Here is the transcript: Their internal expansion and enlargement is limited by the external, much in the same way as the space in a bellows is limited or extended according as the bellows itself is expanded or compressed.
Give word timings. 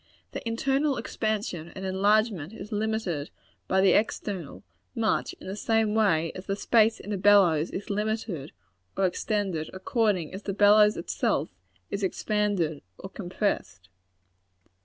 Their 0.31 0.41
internal 0.47 0.97
expansion 0.97 1.71
and 1.75 1.85
enlargement 1.85 2.53
is 2.53 2.71
limited 2.71 3.29
by 3.67 3.81
the 3.81 3.91
external, 3.91 4.63
much 4.95 5.33
in 5.33 5.45
the 5.45 5.55
same 5.55 5.93
way 5.93 6.31
as 6.33 6.47
the 6.47 6.55
space 6.55 6.99
in 6.99 7.13
a 7.13 7.19
bellows 7.19 7.69
is 7.69 7.91
limited 7.91 8.51
or 8.97 9.05
extended 9.05 9.69
according 9.73 10.33
as 10.33 10.41
the 10.41 10.53
bellows 10.55 10.97
itself 10.97 11.49
is 11.91 12.01
expanded 12.01 12.81
or 12.97 13.11
compressed. 13.11 13.89